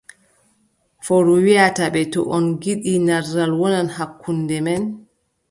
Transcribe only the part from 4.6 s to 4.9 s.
men,